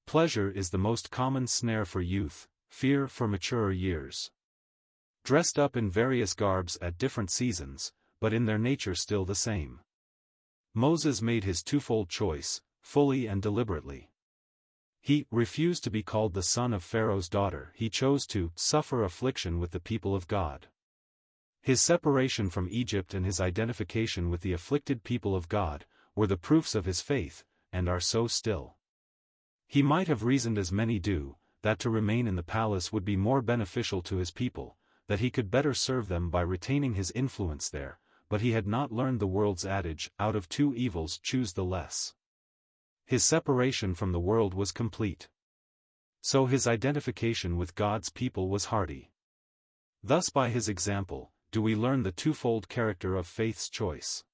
Pleasure 0.05 0.49
is 0.49 0.69
the 0.69 0.77
most 0.77 1.09
common 1.09 1.47
snare 1.47 1.85
for 1.85 2.01
youth, 2.01 2.47
fear 2.69 3.07
for 3.07 3.27
maturer 3.27 3.71
years. 3.71 4.31
Dressed 5.23 5.57
up 5.59 5.75
in 5.75 5.89
various 5.89 6.33
garbs 6.33 6.77
at 6.81 6.97
different 6.97 7.31
seasons, 7.31 7.91
but 8.21 8.33
in 8.33 8.45
their 8.45 8.57
nature 8.57 8.95
still 8.95 9.25
the 9.25 9.35
same. 9.35 9.81
Moses 10.73 11.21
made 11.21 11.43
his 11.43 11.63
twofold 11.63 12.07
choice, 12.07 12.61
fully 12.81 13.25
and 13.25 13.41
deliberately. 13.41 14.09
He 15.07 15.25
refused 15.31 15.85
to 15.85 15.89
be 15.89 16.03
called 16.03 16.33
the 16.33 16.43
son 16.43 16.73
of 16.73 16.83
Pharaoh's 16.83 17.29
daughter, 17.29 17.71
he 17.73 17.89
chose 17.89 18.27
to 18.27 18.51
suffer 18.55 19.05
affliction 19.05 19.57
with 19.57 19.71
the 19.71 19.79
people 19.79 20.13
of 20.13 20.27
God. 20.27 20.67
His 21.61 21.81
separation 21.81 22.49
from 22.49 22.67
Egypt 22.69 23.13
and 23.13 23.25
his 23.25 23.39
identification 23.39 24.29
with 24.29 24.41
the 24.41 24.51
afflicted 24.51 25.05
people 25.05 25.33
of 25.33 25.47
God 25.47 25.85
were 26.13 26.27
the 26.27 26.35
proofs 26.35 26.75
of 26.75 26.83
his 26.83 26.99
faith, 26.99 27.45
and 27.71 27.87
are 27.87 28.01
so 28.01 28.27
still. 28.27 28.75
He 29.65 29.81
might 29.81 30.09
have 30.09 30.25
reasoned 30.25 30.57
as 30.57 30.73
many 30.73 30.99
do, 30.99 31.37
that 31.61 31.79
to 31.79 31.89
remain 31.89 32.27
in 32.27 32.35
the 32.35 32.43
palace 32.43 32.91
would 32.91 33.05
be 33.05 33.15
more 33.15 33.41
beneficial 33.41 34.01
to 34.01 34.17
his 34.17 34.31
people, 34.31 34.75
that 35.07 35.21
he 35.21 35.29
could 35.29 35.49
better 35.49 35.73
serve 35.73 36.09
them 36.09 36.29
by 36.29 36.41
retaining 36.41 36.95
his 36.95 37.11
influence 37.11 37.69
there, 37.69 38.01
but 38.27 38.41
he 38.41 38.51
had 38.51 38.67
not 38.67 38.91
learned 38.91 39.21
the 39.21 39.25
world's 39.25 39.65
adage, 39.65 40.11
out 40.19 40.35
of 40.35 40.49
two 40.49 40.75
evils 40.75 41.17
choose 41.17 41.53
the 41.53 41.63
less. 41.63 42.13
His 43.07 43.23
separation 43.23 43.95
from 43.95 44.11
the 44.11 44.19
world 44.19 44.53
was 44.53 44.73
complete. 44.73 45.29
So 46.21 46.45
his 46.45 46.67
identification 46.67 47.55
with 47.55 47.73
God's 47.73 48.09
people 48.09 48.49
was 48.49 48.65
hearty. 48.65 49.11
Thus 50.03 50.29
by 50.29 50.49
his 50.49 50.67
example, 50.67 51.31
do 51.51 51.61
we 51.61 51.73
learn 51.73 52.03
the 52.03 52.11
twofold 52.11 52.67
character 52.67 53.15
of 53.15 53.25
faith's 53.25 53.69
choice. 53.69 54.25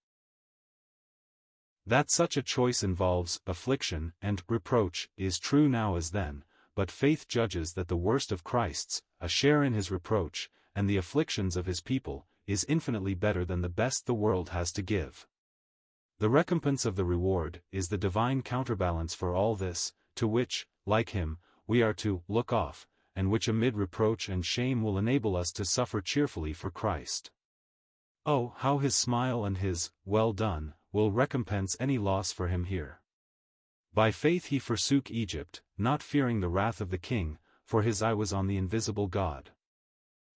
That 1.86 2.10
such 2.10 2.36
a 2.36 2.42
choice 2.42 2.82
involves 2.82 3.40
affliction 3.46 4.14
and 4.24 4.42
reproach 4.50 5.08
is 5.18 5.38
true 5.38 5.70
now 5.70 5.96
as 5.96 6.10
then, 6.10 6.44
but 6.74 6.90
faith 6.90 7.28
judges 7.28 7.74
that 7.74 7.90
the 7.90 7.96
worst 7.96 8.32
of 8.32 8.44
Christ's, 8.44 9.04
a 9.22 9.28
share 9.30 9.64
in 9.64 9.74
his 9.74 9.92
reproach, 9.92 10.50
and 10.76 10.90
the 10.90 10.98
afflictions 10.98 11.56
of 11.56 11.68
his 11.68 11.80
people, 11.80 12.26
is 12.48 12.66
infinitely 12.68 13.14
better 13.14 13.46
than 13.46 13.62
the 13.62 13.70
best 13.70 14.08
the 14.08 14.16
world 14.16 14.50
has 14.50 14.72
to 14.72 14.82
give. 14.82 15.28
The 16.24 16.30
recompense 16.30 16.86
of 16.86 16.96
the 16.96 17.04
reward 17.04 17.62
is 17.74 17.90
the 17.90 17.98
divine 17.98 18.44
counterbalance 18.44 19.14
for 19.14 19.36
all 19.36 19.58
this, 19.58 19.92
to 20.16 20.26
which, 20.26 20.66
like 20.86 21.10
him, 21.10 21.38
we 21.68 21.82
are 21.82 21.94
to 21.96 22.22
look 22.30 22.54
off, 22.54 22.88
and 23.14 23.30
which 23.30 23.50
amid 23.50 23.76
reproach 23.76 24.30
and 24.30 24.46
shame 24.46 24.82
will 24.82 24.98
enable 24.98 25.36
us 25.36 25.52
to 25.52 25.66
suffer 25.66 26.00
cheerfully 26.00 26.54
for 26.54 26.72
Christ. 26.72 27.30
Oh, 28.26 28.54
how 28.60 28.78
his 28.78 28.96
smile 28.96 29.44
and 29.44 29.58
his, 29.58 29.92
well 30.06 30.32
done, 30.32 30.76
will 30.94 31.12
recompense 31.12 31.76
any 31.78 31.98
loss 31.98 32.32
for 32.32 32.48
him 32.48 32.64
here. 32.64 33.02
By 33.94 34.12
faith 34.12 34.46
he 34.46 34.60
forsook 34.60 35.12
Egypt, 35.12 35.62
not 35.78 36.02
fearing 36.02 36.40
the 36.40 36.48
wrath 36.48 36.80
of 36.80 36.90
the 36.90 36.98
king, 36.98 37.38
for 37.66 37.82
his 37.82 38.02
eye 38.02 38.14
was 38.14 38.32
on 38.32 38.48
the 38.48 38.56
invisible 38.56 39.08
God. 39.08 39.52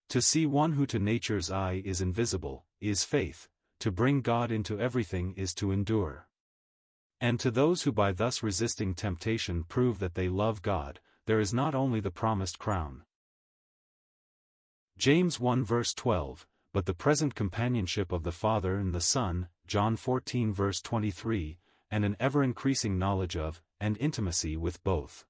To 0.09 0.21
see 0.21 0.45
one 0.45 0.73
who 0.73 0.85
to 0.87 0.99
nature's 0.99 1.49
eye 1.49 1.81
is 1.85 2.01
invisible, 2.01 2.65
is 2.81 3.05
faith, 3.05 3.47
to 3.79 3.91
bring 3.91 4.21
God 4.21 4.51
into 4.51 4.79
everything 4.79 5.33
is 5.37 5.53
to 5.55 5.71
endure. 5.71 6.27
And 7.19 7.39
to 7.39 7.51
those 7.51 7.83
who 7.83 7.91
by 7.91 8.11
thus 8.11 8.43
resisting 8.43 8.93
temptation 8.93 9.63
prove 9.63 9.99
that 9.99 10.15
they 10.15 10.29
love 10.29 10.61
God, 10.61 10.99
there 11.25 11.39
is 11.39 11.53
not 11.53 11.75
only 11.75 11.99
the 11.99 12.11
promised 12.11 12.59
crown. 12.59 13.03
James 14.97 15.39
1 15.39 15.63
verse 15.63 15.93
12, 15.93 16.47
but 16.73 16.85
the 16.85 16.93
present 16.93 17.35
companionship 17.35 18.11
of 18.11 18.23
the 18.23 18.31
Father 18.31 18.75
and 18.75 18.93
the 18.93 19.01
Son, 19.01 19.47
John 19.67 19.95
14 19.95 20.53
verse 20.53 20.81
23, 20.81 21.59
and 21.91 22.05
an 22.05 22.15
ever-increasing 22.19 22.97
knowledge 22.97 23.35
of, 23.35 23.61
and 23.79 23.97
intimacy 23.97 24.57
with 24.57 24.83
both. 24.83 25.25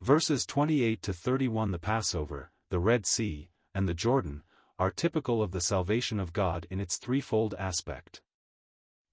Verses 0.00 0.46
28 0.46 1.02
to 1.02 1.12
31 1.12 1.70
The 1.70 1.78
Passover, 1.78 2.52
the 2.70 2.78
Red 2.78 3.04
Sea, 3.04 3.50
and 3.74 3.88
the 3.88 3.94
Jordan, 3.94 4.42
are 4.78 4.90
typical 4.90 5.42
of 5.42 5.50
the 5.50 5.60
salvation 5.60 6.20
of 6.20 6.32
God 6.32 6.66
in 6.70 6.80
its 6.80 6.96
threefold 6.96 7.54
aspect. 7.58 8.22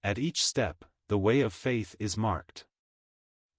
At 0.04 0.18
each 0.18 0.44
step, 0.44 0.84
the 1.08 1.18
way 1.18 1.40
of 1.40 1.52
faith 1.52 1.96
is 1.98 2.16
marked. 2.16 2.64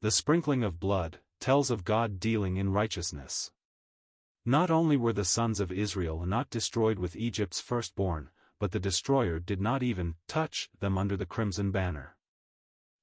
The 0.02 0.12
sprinkling 0.12 0.64
of 0.64 0.80
blood, 0.80 1.20
tells 1.40 1.70
of 1.70 1.84
God 1.84 2.20
dealing 2.20 2.58
in 2.58 2.72
righteousness. 2.72 3.52
Not 4.46 4.72
only 4.72 4.96
were 4.96 5.14
the 5.14 5.26
sons 5.26 5.60
of 5.60 5.72
Israel 5.72 6.26
not 6.26 6.50
destroyed 6.50 7.00
with 7.00 7.16
Egypt's 7.16 7.60
firstborn, 7.60 8.30
but 8.60 8.72
the 8.72 8.80
destroyer 8.80 9.40
did 9.40 9.60
not 9.60 9.84
even 9.84 10.16
touch 10.28 10.70
them 10.80 10.98
under 10.98 11.18
the 11.18 11.26
crimson 11.26 11.72
banner. 11.72 12.16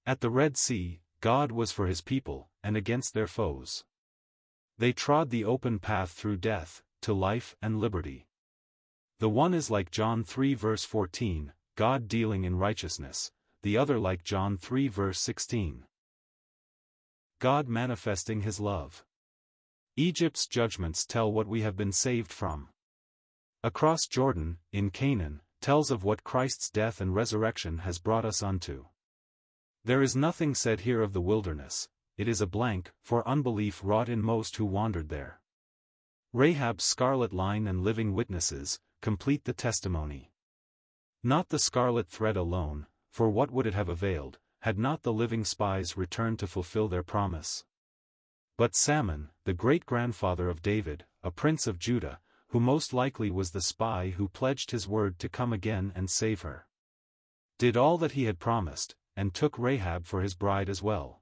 At 0.06 0.20
the 0.20 0.30
Red 0.30 0.56
Sea, 0.56 1.00
God 1.20 1.52
was 1.52 1.72
for 1.72 1.86
his 1.86 2.00
people, 2.00 2.48
and 2.62 2.76
against 2.76 3.14
their 3.14 3.26
foes. 3.26 3.84
They 4.78 4.92
trod 4.92 5.30
the 5.30 5.44
open 5.44 5.78
path 5.78 6.10
through 6.10 6.38
death, 6.38 6.82
to 7.02 7.12
life 7.12 7.56
and 7.62 7.78
liberty. 7.78 8.26
The 9.20 9.28
one 9.28 9.54
is 9.54 9.70
like 9.70 9.90
John 9.90 10.24
3 10.24 10.54
verse 10.54 10.84
14, 10.84 11.52
God 11.76 12.08
dealing 12.08 12.44
in 12.44 12.56
righteousness, 12.56 13.30
the 13.62 13.76
other 13.76 13.98
like 13.98 14.24
John 14.24 14.56
3 14.56 14.88
verse 14.88 15.20
16. 15.20 15.84
God 17.38 17.68
manifesting 17.68 18.40
his 18.40 18.58
love. 18.58 19.04
Egypt's 19.96 20.46
judgments 20.48 21.06
tell 21.06 21.30
what 21.32 21.46
we 21.46 21.62
have 21.62 21.76
been 21.76 21.92
saved 21.92 22.32
from. 22.32 22.68
Across 23.62 24.08
Jordan, 24.08 24.58
in 24.72 24.90
Canaan, 24.90 25.40
tells 25.60 25.90
of 25.90 26.02
what 26.02 26.24
Christ's 26.24 26.68
death 26.68 27.00
and 27.00 27.14
resurrection 27.14 27.78
has 27.78 27.98
brought 27.98 28.24
us 28.24 28.42
unto. 28.42 28.86
There 29.84 30.02
is 30.02 30.16
nothing 30.16 30.54
said 30.54 30.80
here 30.80 31.00
of 31.00 31.12
the 31.12 31.20
wilderness, 31.20 31.88
it 32.16 32.28
is 32.28 32.40
a 32.40 32.46
blank, 32.46 32.92
for 33.02 33.26
unbelief 33.28 33.80
wrought 33.84 34.08
in 34.08 34.22
most 34.22 34.56
who 34.56 34.64
wandered 34.64 35.08
there. 35.08 35.40
Rahab's 36.32 36.84
scarlet 36.84 37.32
line 37.32 37.66
and 37.66 37.82
living 37.82 38.12
witnesses, 38.12 38.80
complete 39.04 39.44
the 39.44 39.52
testimony. 39.52 40.32
Not 41.22 41.50
the 41.50 41.58
scarlet 41.58 42.08
thread 42.08 42.38
alone, 42.38 42.86
for 43.10 43.28
what 43.28 43.50
would 43.50 43.66
it 43.66 43.74
have 43.74 43.90
availed, 43.90 44.38
had 44.60 44.78
not 44.78 45.02
the 45.02 45.12
living 45.12 45.44
spies 45.44 45.94
returned 45.94 46.38
to 46.38 46.46
fulfill 46.46 46.88
their 46.88 47.02
promise? 47.02 47.66
But 48.56 48.74
Salmon, 48.74 49.28
the 49.44 49.52
great-grandfather 49.52 50.48
of 50.48 50.62
David, 50.62 51.04
a 51.22 51.30
prince 51.30 51.66
of 51.66 51.78
Judah, 51.78 52.18
who 52.48 52.60
most 52.60 52.94
likely 52.94 53.30
was 53.30 53.50
the 53.50 53.60
spy 53.60 54.14
who 54.16 54.26
pledged 54.26 54.70
his 54.70 54.88
word 54.88 55.18
to 55.18 55.28
come 55.28 55.52
again 55.52 55.92
and 55.94 56.08
save 56.08 56.40
her. 56.40 56.66
Did 57.58 57.76
all 57.76 57.98
that 57.98 58.12
he 58.12 58.24
had 58.24 58.38
promised, 58.38 58.94
and 59.14 59.34
took 59.34 59.58
Rahab 59.58 60.06
for 60.06 60.22
his 60.22 60.34
bride 60.34 60.70
as 60.70 60.82
well. 60.82 61.20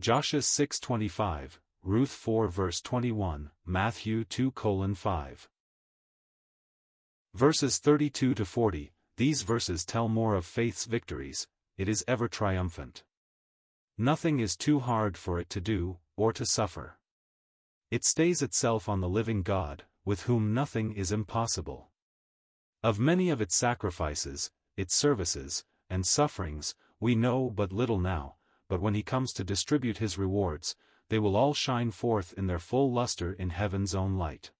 Joshua 0.00 0.40
6.25, 0.40 1.58
Ruth 1.82 2.08
4 2.08 2.48
verse 2.48 2.80
21, 2.80 3.50
Matthew 3.66 4.24
2 4.24 4.52
colon 4.52 4.94
5. 4.94 5.50
Verses 7.34 7.78
32 7.78 8.34
to 8.34 8.44
40, 8.44 8.92
these 9.16 9.42
verses 9.42 9.84
tell 9.84 10.08
more 10.08 10.34
of 10.34 10.44
faith's 10.44 10.84
victories, 10.84 11.46
it 11.78 11.88
is 11.88 12.04
ever 12.08 12.26
triumphant. 12.26 13.04
Nothing 13.96 14.40
is 14.40 14.56
too 14.56 14.80
hard 14.80 15.16
for 15.16 15.38
it 15.38 15.48
to 15.50 15.60
do, 15.60 15.98
or 16.16 16.32
to 16.32 16.44
suffer. 16.44 16.98
It 17.90 18.04
stays 18.04 18.42
itself 18.42 18.88
on 18.88 19.00
the 19.00 19.08
living 19.08 19.42
God, 19.42 19.84
with 20.04 20.22
whom 20.22 20.52
nothing 20.54 20.92
is 20.92 21.12
impossible. 21.12 21.90
Of 22.82 22.98
many 22.98 23.30
of 23.30 23.40
its 23.40 23.54
sacrifices, 23.54 24.50
its 24.76 24.94
services, 24.94 25.64
and 25.88 26.06
sufferings, 26.06 26.74
we 26.98 27.14
know 27.14 27.50
but 27.50 27.72
little 27.72 27.98
now, 27.98 28.36
but 28.68 28.80
when 28.80 28.94
he 28.94 29.02
comes 29.02 29.32
to 29.34 29.44
distribute 29.44 29.98
his 29.98 30.18
rewards, 30.18 30.76
they 31.10 31.18
will 31.18 31.36
all 31.36 31.54
shine 31.54 31.90
forth 31.90 32.32
in 32.36 32.46
their 32.46 32.58
full 32.58 32.92
luster 32.92 33.32
in 33.32 33.50
heaven's 33.50 33.94
own 33.94 34.16
light. 34.16 34.50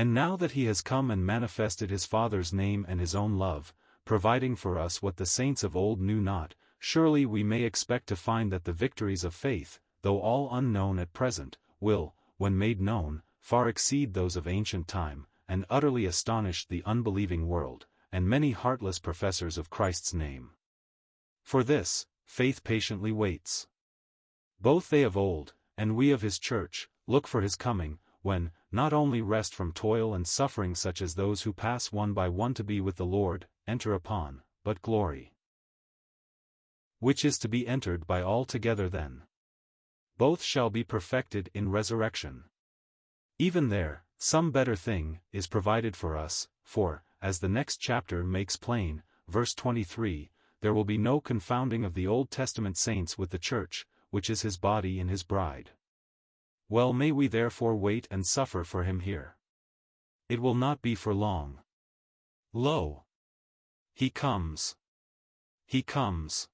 And 0.00 0.14
now 0.14 0.34
that 0.36 0.52
he 0.52 0.64
has 0.64 0.80
come 0.80 1.10
and 1.10 1.26
manifested 1.26 1.90
his 1.90 2.06
Father's 2.06 2.54
name 2.54 2.86
and 2.88 2.98
his 2.98 3.14
own 3.14 3.36
love, 3.36 3.74
providing 4.06 4.56
for 4.56 4.78
us 4.78 5.02
what 5.02 5.18
the 5.18 5.26
saints 5.26 5.62
of 5.62 5.76
old 5.76 6.00
knew 6.00 6.22
not, 6.22 6.54
surely 6.78 7.26
we 7.26 7.42
may 7.42 7.64
expect 7.64 8.06
to 8.06 8.16
find 8.16 8.50
that 8.50 8.64
the 8.64 8.72
victories 8.72 9.24
of 9.24 9.34
faith, 9.34 9.78
though 10.00 10.18
all 10.18 10.48
unknown 10.56 10.98
at 10.98 11.12
present, 11.12 11.58
will, 11.80 12.14
when 12.38 12.56
made 12.56 12.80
known, 12.80 13.20
far 13.42 13.68
exceed 13.68 14.14
those 14.14 14.36
of 14.36 14.48
ancient 14.48 14.88
time, 14.88 15.26
and 15.46 15.66
utterly 15.68 16.06
astonish 16.06 16.66
the 16.66 16.82
unbelieving 16.86 17.46
world, 17.46 17.84
and 18.10 18.26
many 18.26 18.52
heartless 18.52 18.98
professors 18.98 19.58
of 19.58 19.68
Christ's 19.68 20.14
name. 20.14 20.52
For 21.42 21.62
this, 21.62 22.06
faith 22.24 22.64
patiently 22.64 23.12
waits. 23.12 23.66
Both 24.62 24.88
they 24.88 25.02
of 25.02 25.18
old, 25.18 25.52
and 25.76 25.94
we 25.94 26.10
of 26.10 26.22
his 26.22 26.38
church, 26.38 26.88
look 27.06 27.26
for 27.26 27.42
his 27.42 27.54
coming, 27.54 27.98
when, 28.22 28.50
not 28.72 28.92
only 28.92 29.20
rest 29.20 29.54
from 29.54 29.72
toil 29.72 30.14
and 30.14 30.26
suffering 30.26 30.74
such 30.74 31.02
as 31.02 31.14
those 31.14 31.42
who 31.42 31.52
pass 31.52 31.90
one 31.90 32.12
by 32.12 32.28
one 32.28 32.54
to 32.54 32.64
be 32.64 32.80
with 32.80 32.96
the 32.96 33.04
Lord, 33.04 33.46
enter 33.66 33.94
upon, 33.94 34.42
but 34.64 34.82
glory. 34.82 35.32
Which 36.98 37.24
is 37.24 37.38
to 37.38 37.48
be 37.48 37.66
entered 37.66 38.06
by 38.06 38.22
all 38.22 38.44
together 38.44 38.88
then. 38.88 39.22
Both 40.18 40.42
shall 40.42 40.70
be 40.70 40.84
perfected 40.84 41.50
in 41.54 41.70
resurrection. 41.70 42.44
Even 43.38 43.70
there, 43.70 44.04
some 44.18 44.50
better 44.50 44.76
thing, 44.76 45.20
is 45.32 45.46
provided 45.46 45.96
for 45.96 46.16
us, 46.16 46.48
for, 46.62 47.02
as 47.22 47.38
the 47.38 47.48
next 47.48 47.78
chapter 47.78 48.22
makes 48.22 48.56
plain, 48.56 49.02
verse 49.26 49.54
23, 49.54 50.30
there 50.60 50.74
will 50.74 50.84
be 50.84 50.98
no 50.98 51.20
confounding 51.20 51.84
of 51.84 51.94
the 51.94 52.06
Old 52.06 52.30
Testament 52.30 52.76
saints 52.76 53.16
with 53.16 53.30
the 53.30 53.38
church, 53.38 53.86
which 54.10 54.28
is 54.28 54.42
his 54.42 54.58
body 54.58 55.00
and 55.00 55.08
his 55.08 55.22
bride. 55.22 55.70
Well 56.70 56.92
may 56.92 57.10
we 57.10 57.26
therefore 57.26 57.74
wait 57.74 58.06
and 58.12 58.24
suffer 58.24 58.62
for 58.62 58.84
him 58.84 59.00
here. 59.00 59.36
It 60.28 60.40
will 60.40 60.54
not 60.54 60.80
be 60.80 60.94
for 60.94 61.12
long. 61.12 61.58
Lo! 62.52 63.02
He 63.92 64.08
comes. 64.08 64.76
He 65.66 65.82
comes. 65.82 66.48